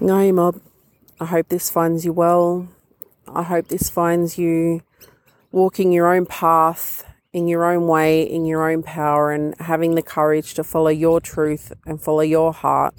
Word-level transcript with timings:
Ngai 0.00 0.34
Mob, 0.34 0.60
I 1.18 1.24
hope 1.24 1.48
this 1.48 1.70
finds 1.70 2.04
you 2.04 2.12
well. 2.12 2.68
I 3.26 3.42
hope 3.42 3.68
this 3.68 3.88
finds 3.88 4.36
you 4.36 4.82
walking 5.52 5.90
your 5.90 6.14
own 6.14 6.26
path 6.26 7.02
in 7.32 7.48
your 7.48 7.64
own 7.64 7.86
way, 7.86 8.22
in 8.22 8.44
your 8.44 8.70
own 8.70 8.82
power, 8.82 9.32
and 9.32 9.54
having 9.58 9.94
the 9.94 10.02
courage 10.02 10.52
to 10.54 10.64
follow 10.64 10.90
your 10.90 11.18
truth 11.18 11.72
and 11.86 11.98
follow 11.98 12.20
your 12.20 12.52
heart. 12.52 12.94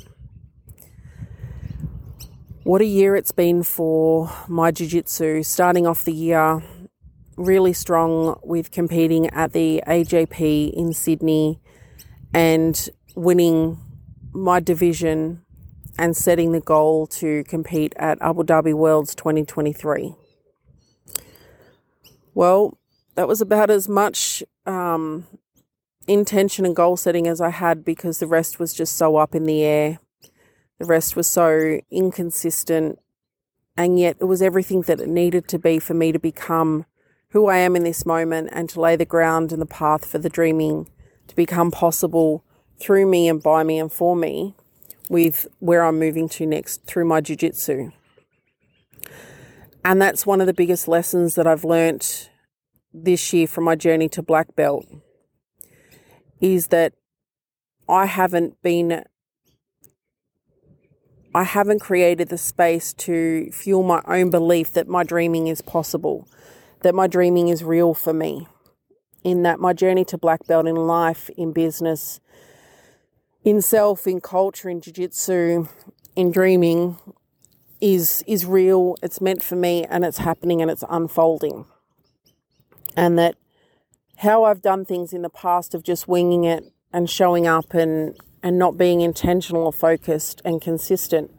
What 2.63 2.81
a 2.81 2.85
year 2.85 3.15
it's 3.15 3.31
been 3.31 3.61
for 3.61 4.31
my 4.47 4.71
Jiu 4.71 4.87
Jitsu, 4.87 5.43
starting 5.43 5.85
off 5.85 6.03
the 6.03 6.11
year 6.11 6.63
really 7.35 7.73
strong 7.73 8.39
with 8.41 8.71
competing 8.71 9.29
at 9.29 9.53
the 9.53 9.83
AJP 9.85 10.73
in 10.73 10.93
Sydney 10.93 11.61
and 12.33 12.89
winning 13.15 13.77
my 14.33 14.59
division 14.59 15.43
and 15.97 16.16
setting 16.16 16.52
the 16.52 16.59
goal 16.59 17.07
to 17.07 17.43
compete 17.45 17.93
at 17.97 18.17
Abu 18.21 18.43
Dhabi 18.43 18.73
Worlds 18.73 19.15
2023. 19.15 20.15
Well, 22.33 22.77
that 23.15 23.27
was 23.27 23.41
about 23.41 23.69
as 23.69 23.89
much 23.89 24.43
um, 24.65 25.25
intention 26.07 26.65
and 26.65 26.75
goal 26.75 26.97
setting 26.97 27.27
as 27.27 27.41
I 27.41 27.49
had 27.49 27.83
because 27.83 28.19
the 28.19 28.27
rest 28.27 28.59
was 28.59 28.73
just 28.73 28.95
so 28.95 29.15
up 29.15 29.33
in 29.33 29.45
the 29.45 29.63
air. 29.63 29.99
The 30.77 30.85
rest 30.85 31.15
was 31.15 31.25
so 31.25 31.79
inconsistent, 31.89 32.99
and 33.75 33.97
yet 33.97 34.17
it 34.19 34.25
was 34.25 34.43
everything 34.43 34.81
that 34.83 34.99
it 34.99 35.09
needed 35.09 35.47
to 35.47 35.57
be 35.57 35.79
for 35.79 35.95
me 35.95 36.11
to 36.11 36.19
become 36.19 36.85
who 37.29 37.47
I 37.47 37.57
am 37.57 37.75
in 37.75 37.83
this 37.83 38.05
moment 38.05 38.49
and 38.52 38.69
to 38.69 38.79
lay 38.79 38.95
the 38.95 39.05
ground 39.05 39.52
and 39.52 39.61
the 39.61 39.66
path 39.66 40.05
for 40.05 40.19
the 40.19 40.29
dreaming 40.29 40.89
to 41.27 41.35
become 41.35 41.71
possible 41.71 42.43
through 42.79 43.07
me 43.07 43.27
and 43.27 43.41
by 43.41 43.63
me 43.63 43.79
and 43.79 43.91
for 43.91 44.16
me 44.16 44.53
with 45.09 45.47
where 45.59 45.84
I'm 45.84 45.99
moving 45.99 46.29
to 46.29 46.45
next 46.45 46.85
through 46.85 47.05
my 47.05 47.21
jiu-jitsu. 47.21 47.91
And 49.86 50.02
that's 50.02 50.25
one 50.25 50.41
of 50.41 50.47
the 50.47 50.53
biggest 50.53 50.88
lessons 50.88 51.36
that 51.36 51.47
I've 51.47 51.63
learnt 51.63 52.30
this 52.94 53.31
year 53.31 53.47
from 53.47 53.63
my 53.63 53.75
journey 53.75 54.09
to 54.09 54.22
black 54.22 54.55
belt 54.55 54.85
is 56.41 56.67
that 56.67 56.94
I 57.88 58.05
haven't 58.05 58.61
been 58.61 59.03
I 61.35 61.44
haven't 61.44 61.80
created 61.80 62.30
the 62.30 62.38
space 62.38 62.94
to 62.94 63.52
fuel 63.52 63.83
my 63.83 64.02
own 64.08 64.31
belief 64.31 64.73
that 64.73 64.88
my 64.88 65.03
dreaming 65.03 65.47
is 65.47 65.61
possible, 65.61 66.28
that 66.81 66.95
my 66.95 67.05
dreaming 67.05 67.50
is 67.50 67.63
real 67.63 67.94
for 67.94 68.11
me. 68.11 68.47
In 69.23 69.44
that 69.44 69.59
my 69.59 69.73
journey 69.73 70.03
to 70.05 70.17
black 70.17 70.47
belt 70.47 70.67
in 70.67 70.75
life, 70.75 71.30
in 71.38 71.53
business, 71.53 72.19
in 73.48 73.62
self, 73.62 74.06
in 74.06 74.20
culture, 74.20 74.70
in 74.70 74.81
jiu-jitsu, 74.81 75.70
in 76.17 76.31
dreaming 76.31 76.98
is 77.80 78.22
is 78.28 78.45
real, 78.45 78.98
it's 79.02 79.22
meant 79.22 79.42
for 79.42 79.56
me 79.56 79.86
and 79.86 80.03
it's 80.03 80.17
happening 80.17 80.62
and 80.62 80.70
it's 80.70 80.84
unfolding. 80.90 81.66
And 82.98 83.18
that 83.18 83.36
how 84.18 84.44
I've 84.44 84.62
done 84.62 84.84
things 84.84 85.14
in 85.14 85.22
the 85.22 85.30
past 85.30 85.73
of 85.73 85.81
just 85.81 86.09
winging 86.09 86.44
it 86.44 86.66
and 86.92 87.09
showing 87.09 87.48
up 87.48 87.73
and 87.73 88.18
and 88.44 88.59
not 88.59 88.78
being 88.78 89.00
intentional 89.00 89.64
or 89.64 89.72
focused 89.72 90.42
and 90.44 90.62
consistent 90.62 91.31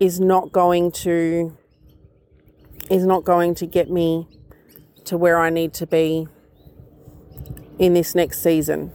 is 0.00 0.18
not 0.18 0.50
going 0.50 0.90
to 1.06 1.56
is 2.90 3.06
not 3.06 3.22
going 3.22 3.54
to 3.54 3.66
get 3.66 3.88
me 3.88 4.26
to 5.04 5.16
where 5.16 5.38
I 5.38 5.50
need 5.50 5.74
to 5.74 5.86
be 5.86 6.26
in 7.78 7.94
this 7.94 8.16
next 8.16 8.42
season. 8.42 8.90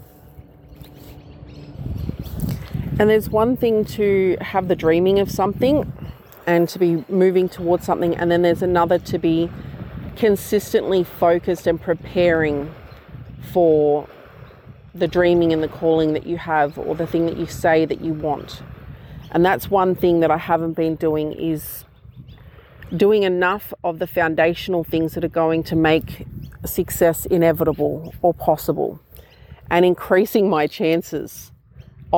And 2.98 3.10
there's 3.10 3.30
one 3.30 3.58
thing 3.58 3.84
to 3.86 4.38
have 4.40 4.70
the 4.70 4.76
dreaming 4.76 5.20
of 5.20 5.30
something 5.30 5.92
and 6.48 6.70
to 6.70 6.80
be 6.80 7.04
moving 7.10 7.50
towards 7.50 7.86
something, 7.86 8.16
and 8.16 8.32
then 8.32 8.42
there's 8.42 8.62
another 8.62 9.00
to 9.00 9.18
be 9.18 9.50
consistently 10.16 11.04
focused 11.04 11.68
and 11.68 11.82
preparing 11.82 12.74
for 13.52 14.08
the 14.94 15.10
dreaming 15.10 15.52
and 15.52 15.62
the 15.62 15.68
calling 15.68 16.14
that 16.14 16.26
you 16.26 16.38
have 16.38 16.78
or 16.78 16.96
the 16.96 17.06
thing 17.06 17.26
that 17.26 17.36
you 17.36 17.46
say 17.46 17.84
that 17.84 18.00
you 18.00 18.14
want. 18.14 18.62
And 19.32 19.46
that's 19.46 19.70
one 19.70 19.96
thing 19.96 20.22
that 20.22 20.32
I 20.32 20.38
haven't 20.38 20.74
been 20.74 20.96
doing 20.96 21.34
is 21.34 21.84
doing 22.96 23.24
enough 23.24 23.74
of 23.84 24.00
the 24.00 24.08
foundational 24.08 24.86
things 24.86 25.16
that 25.16 25.26
are 25.26 25.28
going 25.28 25.64
to 25.64 25.76
make 25.76 26.26
success 26.64 27.26
inevitable 27.26 28.14
or 28.22 28.34
possible 28.34 29.02
and 29.70 29.84
increasing 29.84 30.50
my 30.50 30.66
chances 30.66 31.52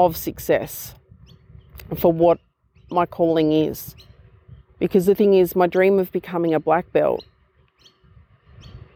of 0.06 0.16
success 0.16 0.94
for 1.98 2.12
what 2.12 2.40
my 2.90 3.06
calling 3.06 3.52
is. 3.52 3.96
Because 4.80 5.06
the 5.06 5.16
thing 5.16 5.34
is, 5.34 5.56
my 5.56 5.68
dream 5.68 5.98
of 6.00 6.12
becoming 6.12 6.54
a 6.54 6.60
black 6.60 6.92
belt 6.92 7.26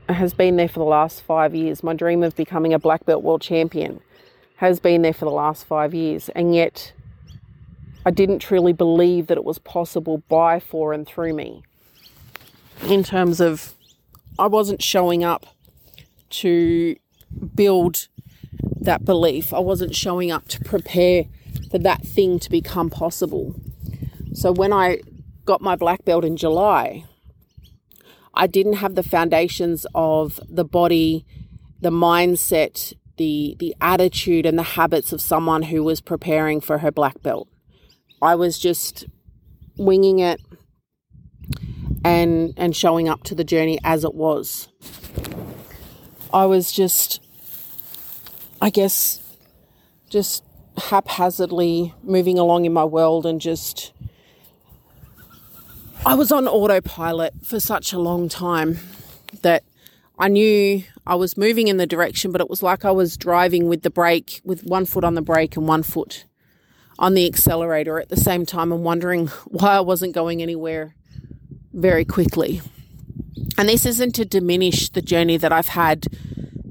has 0.07 0.33
been 0.33 0.57
there 0.57 0.67
for 0.67 0.79
the 0.79 0.85
last 0.85 1.21
five 1.21 1.55
years. 1.55 1.83
My 1.83 1.93
dream 1.93 2.21
of 2.21 2.35
becoming 2.35 2.73
a 2.73 2.79
black 2.79 3.05
belt 3.05 3.23
world 3.23 3.41
champion 3.41 4.01
has 4.57 4.79
been 4.79 5.01
there 5.01 5.13
for 5.13 5.25
the 5.25 5.31
last 5.31 5.65
five 5.65 5.93
years. 5.93 6.29
And 6.29 6.53
yet, 6.53 6.93
I 8.05 8.11
didn't 8.11 8.39
truly 8.39 8.73
believe 8.73 9.27
that 9.27 9.37
it 9.37 9.43
was 9.43 9.57
possible 9.57 10.19
by, 10.29 10.59
for, 10.59 10.93
and 10.93 11.07
through 11.07 11.33
me. 11.33 11.63
In 12.87 13.03
terms 13.03 13.39
of, 13.39 13.73
I 14.37 14.47
wasn't 14.47 14.83
showing 14.83 15.23
up 15.23 15.45
to 16.29 16.95
build 17.55 18.07
that 18.81 19.05
belief. 19.05 19.53
I 19.53 19.59
wasn't 19.59 19.95
showing 19.95 20.31
up 20.31 20.47
to 20.49 20.59
prepare 20.61 21.25
for 21.69 21.77
that 21.79 22.05
thing 22.05 22.39
to 22.39 22.49
become 22.49 22.89
possible. 22.89 23.55
So 24.33 24.51
when 24.51 24.73
I 24.73 24.99
got 25.45 25.61
my 25.61 25.75
black 25.75 26.03
belt 26.03 26.25
in 26.25 26.35
July, 26.37 27.05
I 28.33 28.47
didn't 28.47 28.73
have 28.73 28.95
the 28.95 29.03
foundations 29.03 29.85
of 29.93 30.39
the 30.49 30.65
body, 30.65 31.25
the 31.79 31.89
mindset, 31.89 32.93
the 33.17 33.55
the 33.59 33.75
attitude 33.81 34.45
and 34.45 34.57
the 34.57 34.63
habits 34.63 35.11
of 35.13 35.21
someone 35.21 35.63
who 35.63 35.83
was 35.83 36.01
preparing 36.01 36.61
for 36.61 36.79
her 36.79 36.91
black 36.91 37.21
belt. 37.21 37.47
I 38.21 38.35
was 38.35 38.57
just 38.57 39.05
winging 39.77 40.19
it 40.19 40.41
and 42.03 42.53
and 42.57 42.75
showing 42.75 43.09
up 43.09 43.23
to 43.23 43.35
the 43.35 43.43
journey 43.43 43.79
as 43.83 44.03
it 44.03 44.15
was. 44.15 44.69
I 46.33 46.45
was 46.45 46.71
just 46.71 47.19
I 48.61 48.69
guess, 48.69 49.19
just 50.09 50.43
haphazardly 50.77 51.95
moving 52.03 52.37
along 52.37 52.65
in 52.65 52.73
my 52.73 52.85
world 52.85 53.25
and 53.25 53.41
just. 53.41 53.91
I 56.05 56.13
was 56.13 56.31
on 56.31 56.47
autopilot 56.47 57.33
for 57.43 57.59
such 57.59 57.91
a 57.91 57.99
long 57.99 58.29
time 58.29 58.77
that 59.41 59.63
I 60.17 60.27
knew 60.27 60.83
I 61.05 61.15
was 61.15 61.37
moving 61.37 61.67
in 61.67 61.77
the 61.77 61.87
direction, 61.87 62.31
but 62.31 62.41
it 62.41 62.49
was 62.49 62.61
like 62.61 62.85
I 62.85 62.91
was 62.91 63.17
driving 63.17 63.67
with 63.67 63.81
the 63.81 63.89
brake, 63.89 64.41
with 64.43 64.63
one 64.63 64.85
foot 64.85 65.03
on 65.03 65.15
the 65.15 65.21
brake 65.21 65.57
and 65.57 65.67
one 65.67 65.81
foot 65.83 66.25
on 66.99 67.15
the 67.15 67.25
accelerator 67.25 67.99
at 67.99 68.09
the 68.09 68.17
same 68.17 68.45
time 68.45 68.71
and 68.71 68.83
wondering 68.83 69.27
why 69.45 69.77
I 69.77 69.81
wasn't 69.81 70.13
going 70.13 70.41
anywhere 70.41 70.95
very 71.73 72.05
quickly. 72.05 72.61
And 73.57 73.67
this 73.69 73.85
isn't 73.85 74.13
to 74.15 74.25
diminish 74.25 74.89
the 74.89 75.01
journey 75.01 75.37
that 75.37 75.51
I've 75.51 75.69
had 75.69 76.05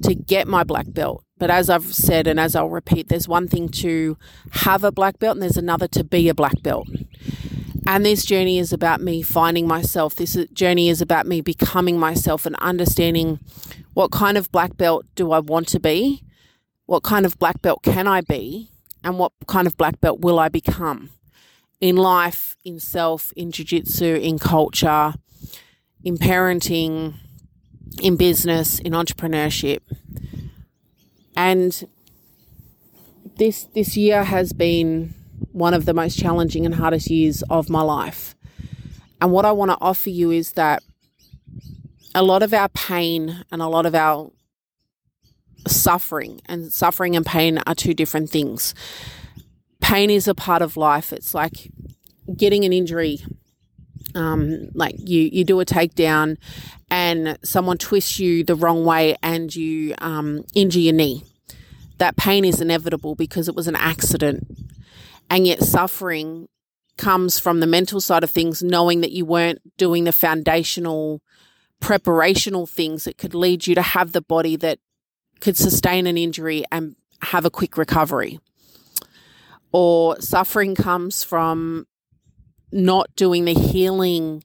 to 0.05 0.15
get 0.15 0.47
my 0.47 0.63
black 0.63 0.87
belt. 0.89 1.25
But 1.41 1.51
as 1.51 1.71
I've 1.71 1.95
said, 1.95 2.27
and 2.27 2.39
as 2.39 2.55
I'll 2.55 2.69
repeat, 2.69 3.09
there's 3.09 3.27
one 3.27 3.49
thing 3.49 3.71
to 3.71 4.19
have 4.51 4.85
a 4.85 4.93
black 4.93 5.19
belt, 5.19 5.37
and 5.37 5.43
there's 5.43 5.57
another 5.57 5.89
to 5.89 6.05
be 6.05 6.29
a 6.29 6.35
black 6.35 6.63
belt. 6.63 6.87
And 7.87 8.05
this 8.05 8.27
journey 8.27 8.59
is 8.59 8.75
about 8.75 9.01
me 9.01 9.23
finding 9.23 9.67
myself. 9.67 10.15
This 10.15 10.37
journey 10.53 10.91
is 10.91 11.01
about 11.01 11.27
me 11.27 11.41
becoming 11.41 11.99
myself 11.99 12.45
and 12.45 12.55
understanding 12.57 13.41
what 13.95 14.13
kind 14.13 14.37
of 14.37 14.53
black 14.53 14.77
belt 14.77 15.07
do 15.15 15.33
I 15.33 15.39
want 15.39 15.67
to 15.69 15.81
be? 15.81 16.23
What 16.85 17.03
kind 17.03 17.25
of 17.25 17.39
black 17.39 17.63
belt 17.63 17.83
can 17.83 18.07
I 18.07 18.21
be? 18.21 18.71
And 19.03 19.19
what 19.19 19.33
kind 19.47 19.67
of 19.67 19.79
black 19.79 19.99
belt 19.99 20.21
will 20.21 20.39
I 20.39 20.51
become 20.51 21.09
in 21.81 21.97
life, 21.97 22.59
in 22.67 22.79
self, 22.79 23.33
in 23.35 23.51
jiu 23.51 23.65
jitsu, 23.65 24.17
in 24.17 24.39
culture, 24.39 25.15
in 26.05 26.19
parenting, 26.19 27.15
in 28.03 28.17
business, 28.17 28.79
in 28.79 28.93
entrepreneurship? 28.93 29.81
And 31.37 31.89
this 33.37 33.65
this 33.75 33.97
year 33.97 34.25
has 34.25 34.53
been 34.53 35.15
one 35.53 35.75
of 35.75 35.85
the 35.85 35.95
most 35.95 36.19
challenging 36.19 36.67
and 36.67 36.75
hardest 36.75 37.11
years 37.11 37.43
of 37.45 37.69
my 37.69 37.83
life. 37.83 38.35
And 39.21 39.33
what 39.33 39.45
I 39.45 39.53
want 39.53 39.71
to 39.71 39.79
offer 39.81 40.11
you 40.11 40.31
is 40.31 40.53
that 40.53 40.83
a 42.15 42.23
lot 42.23 42.43
of 42.43 42.53
our 42.53 42.69
pain 42.71 43.45
and 43.51 43.63
a 43.63 43.69
lot 43.69 43.87
of 43.87 43.95
our 43.95 44.31
suffering 45.67 46.41
and 46.47 46.73
suffering 46.73 47.17
and 47.17 47.25
pain 47.25 47.59
are 47.67 47.75
two 47.75 47.95
different 47.95 48.31
things. 48.31 48.75
Pain 49.81 50.11
is 50.11 50.27
a 50.29 50.35
part 50.35 50.63
of 50.63 50.77
life. 50.77 51.13
It's 51.13 51.35
like 51.35 51.71
getting 52.37 52.65
an 52.65 52.73
injury. 52.73 53.21
Um, 54.15 54.71
like 54.75 54.97
you, 54.99 55.29
you 55.33 55.45
do 55.45 55.61
a 55.61 55.65
takedown 55.65 56.37
and 56.91 57.39
someone 57.45 57.79
twists 57.79 58.19
you 58.19 58.43
the 58.43 58.57
wrong 58.57 58.85
way 58.85 59.17
and 59.23 59.55
you 59.55 59.95
um, 59.99 60.45
injure 60.55 60.81
your 60.81 60.95
knee 60.95 61.23
that 62.01 62.17
pain 62.17 62.45
is 62.45 62.61
inevitable 62.61 63.15
because 63.15 63.47
it 63.47 63.55
was 63.55 63.69
an 63.69 63.77
accident. 63.77 64.47
And 65.29 65.47
yet, 65.47 65.63
suffering 65.63 66.49
comes 66.97 67.39
from 67.39 67.61
the 67.61 67.67
mental 67.67 68.01
side 68.01 68.25
of 68.25 68.31
things, 68.31 68.63
knowing 68.63 69.03
that 69.03 69.13
you 69.13 69.25
weren't 69.25 69.61
doing 69.77 70.05
the 70.05 70.13
foundational 70.13 71.23
preparational 71.81 72.69
things 72.69 73.05
that 73.05 73.17
could 73.17 73.35
lead 73.35 73.67
you 73.67 73.75
to 73.75 73.83
have 73.83 74.13
the 74.13 74.21
body 74.21 74.57
that 74.57 74.79
could 75.41 75.57
sustain 75.57 76.07
an 76.07 76.19
injury 76.19 76.65
and 76.73 76.97
have 77.23 77.45
a 77.45 77.51
quick 77.51 77.77
recovery. 77.79 78.39
Or 79.73 80.21
suffering 80.21 80.75
comes 80.75 81.23
from 81.23 81.87
not 82.73 83.15
doing 83.17 83.45
the 83.45 83.55
healing 83.55 84.45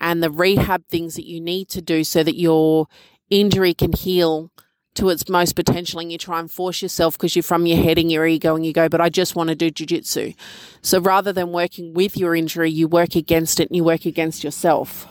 and 0.00 0.22
the 0.22 0.30
rehab 0.30 0.86
things 0.88 1.14
that 1.14 1.26
you 1.26 1.40
need 1.40 1.68
to 1.70 1.80
do 1.80 2.04
so 2.04 2.22
that 2.22 2.36
your 2.36 2.86
injury 3.30 3.72
can 3.72 3.92
heal 3.92 4.50
to 4.94 5.08
its 5.08 5.28
most 5.28 5.56
potential 5.56 6.00
and 6.00 6.12
you 6.12 6.18
try 6.18 6.38
and 6.38 6.50
force 6.50 6.82
yourself 6.82 7.16
because 7.16 7.34
you're 7.34 7.42
from 7.42 7.64
your 7.64 7.78
head 7.78 7.98
and 7.98 8.12
your 8.12 8.26
ego 8.26 8.54
and 8.54 8.66
you 8.66 8.72
go, 8.72 8.88
but 8.88 9.00
I 9.00 9.08
just 9.08 9.34
want 9.34 9.48
to 9.48 9.54
do 9.54 9.70
jujitsu. 9.70 10.34
So 10.82 11.00
rather 11.00 11.32
than 11.32 11.50
working 11.52 11.94
with 11.94 12.16
your 12.16 12.34
injury, 12.34 12.70
you 12.70 12.88
work 12.88 13.14
against 13.14 13.58
it 13.58 13.68
and 13.68 13.76
you 13.76 13.84
work 13.84 14.04
against 14.04 14.44
yourself. 14.44 15.06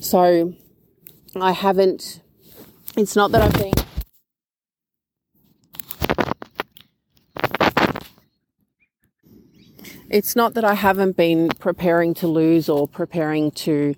So 0.00 0.54
I 1.34 1.52
haven't, 1.52 2.22
it's 2.96 3.16
not 3.16 3.32
that 3.32 3.42
I've 3.42 3.52
been. 3.52 3.85
It's 10.08 10.36
not 10.36 10.54
that 10.54 10.64
I 10.64 10.74
haven't 10.74 11.16
been 11.16 11.48
preparing 11.48 12.14
to 12.14 12.28
lose 12.28 12.68
or 12.68 12.86
preparing 12.86 13.50
to 13.52 13.96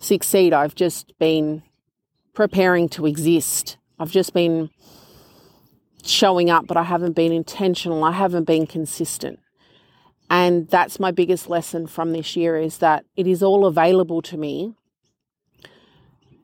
succeed. 0.00 0.52
I've 0.52 0.74
just 0.74 1.16
been 1.20 1.62
preparing 2.32 2.88
to 2.90 3.06
exist. 3.06 3.76
I've 4.00 4.10
just 4.10 4.34
been 4.34 4.70
showing 6.02 6.50
up, 6.50 6.66
but 6.66 6.76
I 6.76 6.82
haven't 6.82 7.12
been 7.12 7.30
intentional. 7.30 8.02
I 8.02 8.10
haven't 8.10 8.44
been 8.44 8.66
consistent. 8.66 9.38
And 10.28 10.68
that's 10.68 10.98
my 10.98 11.12
biggest 11.12 11.48
lesson 11.48 11.86
from 11.86 12.12
this 12.12 12.34
year 12.34 12.56
is 12.56 12.78
that 12.78 13.04
it 13.14 13.28
is 13.28 13.40
all 13.40 13.64
available 13.64 14.22
to 14.22 14.36
me 14.36 14.74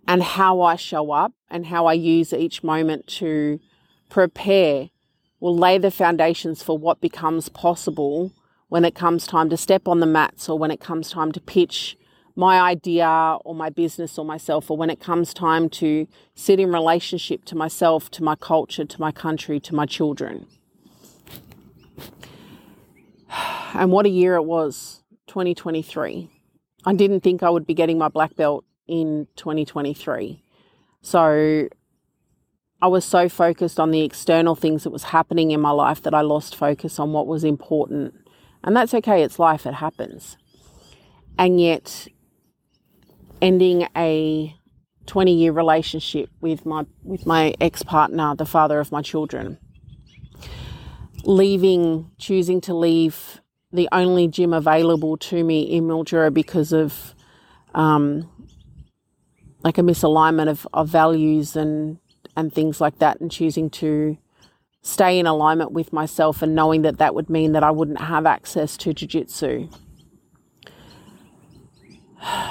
and 0.07 0.23
how 0.23 0.61
I 0.61 0.77
show 0.77 1.11
up 1.11 1.33
and 1.51 1.67
how 1.67 1.87
I 1.87 1.95
use 1.95 2.33
each 2.33 2.63
moment 2.63 3.09
to 3.19 3.59
prepare 4.09 4.91
will 5.41 5.57
lay 5.57 5.79
the 5.79 5.91
foundations 5.91 6.63
for 6.63 6.79
what 6.79 7.01
becomes 7.01 7.49
possible 7.49 8.33
when 8.71 8.85
it 8.85 8.95
comes 8.95 9.27
time 9.27 9.51
to 9.51 9.57
step 9.57 9.87
on 9.87 10.01
the 10.01 10.07
mats 10.07 10.49
or 10.49 10.59
when 10.59 10.71
it 10.71 10.81
comes 10.81 11.11
time 11.11 11.33
to 11.33 11.41
pitch 11.41 11.99
my 12.37 12.61
idea 12.61 13.37
or 13.45 13.55
my 13.55 13.69
business 13.69 14.17
or 14.17 14.25
myself 14.25 14.71
or 14.71 14.77
when 14.77 14.89
it 14.89 15.01
comes 15.01 15.35
time 15.35 15.69
to 15.69 16.07
sit 16.35 16.59
in 16.61 16.73
relationship 16.73 17.45
to 17.45 17.57
myself, 17.57 18.11
to 18.13 18.23
my 18.23 18.37
culture, 18.37 18.85
to 18.85 19.01
my 19.01 19.13
country, 19.13 19.61
to 19.61 19.75
my 19.75 19.85
children. 19.85 20.47
And 23.73 23.93
what 23.93 24.05
a 24.05 24.09
year 24.09 24.35
it 24.35 24.43
was, 24.43 25.05
2023. 25.29 26.29
I 26.85 26.95
didn't 26.95 27.21
think 27.21 27.45
I 27.45 27.51
would 27.51 27.69
be 27.69 27.75
getting 27.75 27.99
my 27.99 28.09
black 28.09 28.35
belt 28.35 28.65
in 28.89 29.29
2023. 29.37 30.43
So 31.03 31.69
I 32.83 32.87
was 32.89 33.05
so 33.05 33.29
focused 33.29 33.79
on 33.79 33.93
the 33.93 34.03
external 34.03 34.57
things 34.57 34.83
that 34.83 34.91
was 34.91 35.05
happening 35.05 35.53
in 35.53 35.61
my 35.61 35.71
life 35.71 36.03
that 36.03 36.15
I 36.15 36.23
lost 36.23 36.57
focus 36.57 36.99
on 36.99 37.13
what 37.13 37.29
was 37.29 37.45
important. 37.45 38.15
And 38.63 38.77
that's 38.77 38.95
okay, 38.95 39.23
it's 39.23 39.39
life, 39.39 39.67
it 39.67 39.75
happens. 39.75 40.37
And 41.39 41.61
yet 41.61 42.09
ending 43.41 43.89
a 43.97 44.55
20 45.07 45.35
year 45.35 45.53
relationship 45.53 46.31
with 46.41 46.67
my 46.67 46.87
with 47.03 47.27
my 47.27 47.55
ex-partner, 47.61 48.35
the 48.37 48.47
father 48.47 48.79
of 48.79 48.93
my 48.93 49.03
children. 49.03 49.59
Leaving 51.25 52.11
choosing 52.19 52.61
to 52.63 52.75
leave 52.75 53.41
the 53.73 53.89
only 53.93 54.29
gym 54.29 54.53
available 54.53 55.17
to 55.17 55.43
me 55.45 55.63
in 55.63 55.85
Mildura 55.85 56.33
because 56.33 56.73
of 56.73 57.15
um, 57.75 58.29
like 59.63 59.79
a 59.79 59.83
misalignment 59.83 60.49
of, 60.49 60.67
of 60.73 60.89
values 60.89 61.57
and 61.57 61.99
and 62.37 62.53
things 62.53 62.81
like 62.81 62.99
that 62.99 63.21
and 63.21 63.31
choosing 63.31 63.71
to 63.71 64.17
stay 64.83 65.19
in 65.19 65.27
alignment 65.27 65.73
with 65.73 65.93
myself 65.93 66.43
and 66.43 66.55
knowing 66.55 66.83
that 66.83 66.99
that 66.99 67.15
would 67.15 67.29
mean 67.29 67.53
that 67.53 67.63
I 67.63 67.71
wouldn't 67.71 68.01
have 68.01 68.27
access 68.27 68.77
to 68.79 68.95
jiu-jitsu. 68.95 69.69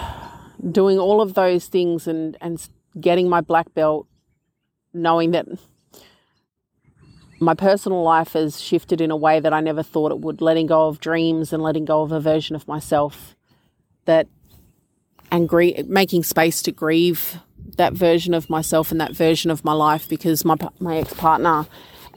Doing 0.71 0.99
all 0.99 1.21
of 1.21 1.35
those 1.35 1.67
things 1.67 2.05
and 2.07 2.35
and 2.41 2.67
getting 2.99 3.29
my 3.29 3.39
black 3.39 3.73
belt 3.73 4.07
knowing 4.93 5.31
that 5.31 5.45
my 7.39 7.53
personal 7.53 8.03
life 8.03 8.33
has 8.33 8.59
shifted 8.59 8.99
in 8.99 9.11
a 9.11 9.15
way 9.15 9.39
that 9.39 9.53
I 9.53 9.61
never 9.61 9.83
thought 9.83 10.11
it 10.11 10.19
would 10.19 10.41
letting 10.41 10.67
go 10.67 10.87
of 10.87 10.99
dreams 10.99 11.53
and 11.53 11.63
letting 11.63 11.85
go 11.85 12.01
of 12.01 12.11
a 12.11 12.19
version 12.19 12.55
of 12.55 12.67
myself 12.67 13.35
that 14.05 14.27
and 15.31 15.49
making 15.87 16.23
space 16.23 16.61
to 16.63 16.71
grieve 16.71 17.37
that 17.77 17.93
version 17.93 18.33
of 18.33 18.49
myself 18.49 18.91
and 18.91 18.99
that 18.99 19.15
version 19.15 19.51
of 19.51 19.63
my 19.63 19.73
life 19.73 20.09
because 20.09 20.43
my 20.43 20.55
my 20.79 20.97
ex-partner 20.97 21.67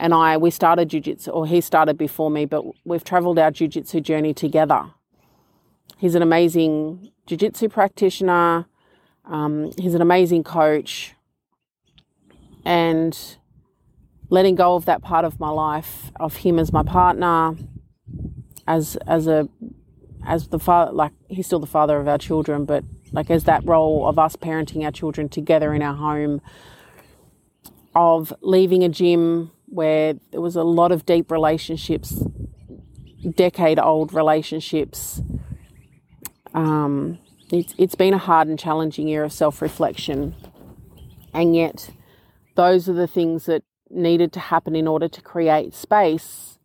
and 0.03 0.13
I 0.13 0.37
we 0.37 0.51
started 0.51 0.91
jiu-jitsu 0.91 1.31
or 1.31 1.47
he 1.47 1.61
started 1.61 1.97
before 1.97 2.31
me 2.31 2.45
but 2.45 2.65
we've 2.85 3.05
traveled 3.05 3.39
our 3.39 3.51
jiu-jitsu 3.51 4.01
journey 4.01 4.35
together. 4.35 4.91
He's 5.97 6.17
an 6.17 6.23
amazing 6.23 7.13
jiu-jitsu 7.27 7.69
practitioner. 7.69 8.67
Um, 9.25 9.71
he's 9.79 9.95
an 9.95 10.03
amazing 10.03 10.43
coach 10.43 11.15
and 12.65 13.17
letting 14.29 14.57
go 14.57 14.75
of 14.75 14.87
that 14.87 15.03
part 15.03 15.25
of 15.25 15.39
my 15.39 15.51
life 15.51 16.11
of 16.19 16.37
him 16.37 16.59
as 16.59 16.73
my 16.73 16.83
partner 16.83 17.55
as 18.67 18.97
as 19.07 19.29
a 19.29 19.49
as 20.27 20.49
the 20.49 20.59
father 20.59 20.91
like 20.91 21.13
he's 21.29 21.47
still 21.47 21.61
the 21.61 21.67
father 21.67 22.01
of 22.01 22.09
our 22.09 22.19
children 22.19 22.65
but 22.65 22.83
like 23.13 23.31
as 23.31 23.45
that 23.45 23.65
role 23.65 24.09
of 24.09 24.19
us 24.19 24.35
parenting 24.35 24.85
our 24.85 24.91
children 24.91 25.29
together 25.29 25.73
in 25.75 25.83
our 25.83 25.95
home, 25.95 26.41
of 27.95 28.33
leaving 28.41 28.83
a 28.83 28.89
gym 28.89 29.52
where 29.73 30.15
there 30.33 30.41
was 30.43 30.55
a 30.55 30.63
lot 30.63 30.93
of 30.93 31.07
deep 31.07 31.31
relationships, 31.31 32.23
decade 33.35 33.79
old 33.79 34.13
relationships. 34.13 35.23
Um, 36.53 37.19
it's, 37.51 37.75
it's 37.79 37.95
been 37.95 38.13
a 38.13 38.19
hard 38.19 38.49
and 38.49 38.59
challenging 38.59 39.09
year 39.09 39.25
of 39.25 39.33
self 39.33 39.63
reflection. 39.63 40.35
And 41.33 41.57
yet, 41.57 41.89
those 42.55 42.87
are 42.87 42.93
the 42.93 43.07
things 43.07 43.47
that 43.47 43.65
needed 43.89 44.33
to 44.35 44.41
happen 44.41 44.77
in 44.77 44.87
order 44.87 45.09
to 45.09 45.23
create 45.23 45.75
space 45.75 46.59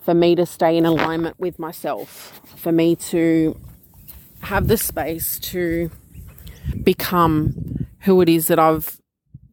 for 0.00 0.12
me 0.14 0.34
to 0.34 0.44
stay 0.44 0.76
in 0.76 0.84
alignment 0.84 1.38
with 1.38 1.60
myself, 1.60 2.40
for 2.56 2.72
me 2.72 2.96
to 2.96 3.56
have 4.42 4.66
the 4.66 4.76
space 4.76 5.38
to 5.38 5.92
become 6.82 7.86
who 8.00 8.20
it 8.20 8.28
is 8.28 8.48
that 8.48 8.58
I've 8.58 9.00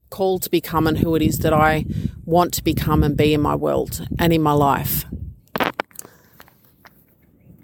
called 0.10 0.42
to 0.44 0.50
become 0.50 0.88
and 0.88 0.98
who 0.98 1.14
it 1.16 1.22
is 1.22 1.40
that 1.40 1.54
I 1.54 1.86
want 2.30 2.54
to 2.54 2.64
become 2.64 3.04
and 3.04 3.18
be 3.18 3.34
in 3.34 3.42
my 3.42 3.56
world 3.56 4.08
and 4.20 4.32
in 4.32 4.42
my 4.42 4.52
life. 4.52 5.06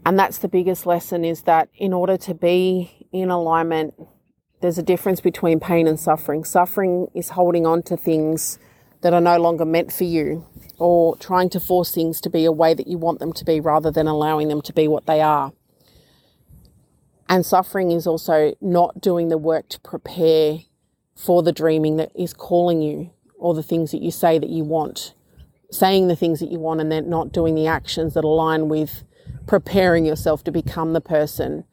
And 0.06 0.20
that's 0.20 0.40
the 0.40 0.48
biggest 0.48 0.86
lesson 0.86 1.24
is 1.24 1.44
that 1.44 1.70
in 1.76 1.94
order 1.94 2.18
to 2.18 2.34
be 2.34 3.08
in 3.12 3.30
alignment, 3.30 3.94
there's 4.62 4.78
a 4.78 4.84
difference 4.84 5.22
between 5.22 5.60
pain 5.60 5.88
and 5.88 6.00
suffering. 6.00 6.44
Suffering 6.44 7.08
is 7.14 7.30
holding 7.30 7.66
on 7.66 7.84
to 7.84 7.96
things 7.96 8.58
that 9.02 9.14
are 9.14 9.22
no 9.22 9.38
longer 9.38 9.66
meant 9.66 9.94
for 9.94 10.04
you 10.04 10.48
or 10.80 11.16
trying 11.18 11.50
to 11.50 11.60
force 11.60 11.92
things 11.92 12.20
to 12.22 12.30
be 12.30 12.46
a 12.46 12.52
way 12.52 12.74
that 12.74 12.88
you 12.88 12.98
want 12.98 13.20
them 13.20 13.34
to 13.34 13.46
be 13.46 13.60
rather 13.60 13.92
than 13.92 14.08
allowing 14.08 14.48
them 14.48 14.62
to 14.62 14.74
be 14.74 14.88
what 14.88 15.06
they 15.06 15.22
are. 15.22 15.54
And 17.30 17.46
suffering 17.46 17.92
is 17.92 18.06
also 18.06 18.56
not 18.62 19.02
doing 19.02 19.30
the 19.30 19.38
work 19.38 19.70
to 19.70 19.80
prepare 19.80 20.60
for 21.16 21.44
the 21.44 21.52
dreaming 21.52 21.98
that 21.98 22.12
is 22.16 22.34
calling 22.34 22.82
you 22.82 23.12
or 23.46 23.54
the 23.54 23.62
things 23.62 23.92
that 23.92 24.02
you 24.02 24.10
say 24.10 24.40
that 24.40 24.50
you 24.50 24.64
want. 24.64 25.14
Saying 25.70 26.08
the 26.08 26.16
things 26.16 26.40
that 26.40 26.52
you 26.52 26.58
want 26.58 26.82
and 26.82 26.92
then 26.92 27.08
not 27.08 27.32
doing 27.32 27.54
the 27.54 27.68
actions 27.68 28.16
that 28.16 28.24
align 28.24 28.70
with 28.70 29.04
preparing 29.46 30.04
yourself 30.04 30.44
to 30.46 30.52
become 30.52 30.94
the 30.94 31.02
person 31.02 31.64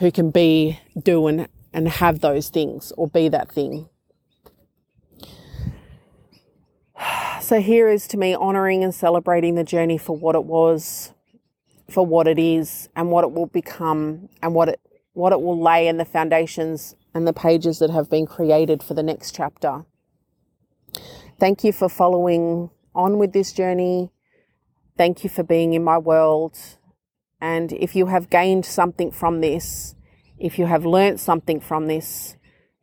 who 0.00 0.12
can 0.12 0.30
be, 0.30 0.78
do, 1.02 1.26
and, 1.26 1.48
and 1.72 1.88
have 1.88 2.20
those 2.20 2.50
things 2.50 2.92
or 2.98 3.08
be 3.08 3.30
that 3.30 3.50
thing. 3.50 3.88
So, 7.40 7.60
here 7.60 7.90
is 7.90 8.06
to 8.08 8.16
me 8.16 8.34
honoring 8.34 8.82
and 8.82 8.94
celebrating 8.94 9.54
the 9.54 9.64
journey 9.64 9.98
for 9.98 10.16
what 10.16 10.34
it 10.34 10.44
was, 10.44 11.12
for 11.90 12.06
what 12.06 12.26
it 12.26 12.38
is, 12.38 12.88
and 12.96 13.10
what 13.10 13.22
it 13.22 13.32
will 13.32 13.48
become, 13.48 14.30
and 14.42 14.54
what 14.54 14.70
it 14.70 14.80
what 15.12 15.32
it 15.32 15.42
will 15.42 15.60
lay 15.60 15.86
in 15.86 15.98
the 15.98 16.06
foundations 16.06 16.96
and 17.14 17.26
the 17.26 17.34
pages 17.34 17.80
that 17.80 17.90
have 17.90 18.08
been 18.08 18.24
created 18.24 18.82
for 18.82 18.94
the 18.94 19.02
next 19.02 19.34
chapter. 19.34 19.84
Thank 21.38 21.64
you 21.64 21.72
for 21.72 21.88
following 21.88 22.70
on 22.94 23.18
with 23.18 23.32
this 23.32 23.52
journey. 23.52 24.10
Thank 24.96 25.24
you 25.24 25.30
for 25.30 25.42
being 25.42 25.74
in 25.74 25.82
my 25.82 25.98
world. 25.98 26.56
And 27.40 27.72
if 27.72 27.96
you 27.96 28.06
have 28.06 28.30
gained 28.30 28.64
something 28.64 29.10
from 29.10 29.40
this, 29.40 29.94
if 30.38 30.58
you 30.58 30.66
have 30.66 30.84
learnt 30.84 31.20
something 31.20 31.60
from 31.60 31.88
this, 31.88 32.36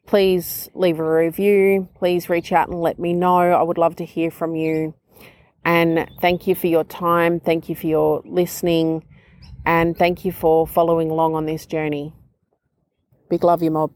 please 0.06 0.70
leave 0.74 1.00
a 1.00 1.10
review. 1.10 1.88
Please 1.96 2.30
reach 2.30 2.52
out 2.52 2.68
and 2.68 2.82
let 2.82 3.00
me 3.00 3.14
know. 3.14 3.38
I 3.38 3.64
would 3.64 3.78
love 3.78 3.96
to 3.98 4.06
hear 4.06 4.30
from 4.30 4.56
you. 4.56 4.94
And 5.64 6.10
thank 6.20 6.48
you 6.48 6.56
for 6.56 6.68
your 6.68 6.84
time. 6.84 7.40
Thank 7.40 7.70
you 7.70 7.76
for 7.76 7.88
your 7.88 8.22
listening. 8.26 9.06
And 9.66 9.98
thank 9.98 10.26
you 10.26 10.32
for 10.32 10.68
following 10.68 11.10
along 11.10 11.36
on 11.36 11.46
this 11.46 11.66
journey. 11.66 12.14
Big 13.30 13.44
love 13.44 13.64
you, 13.64 13.72
mob. 13.72 13.92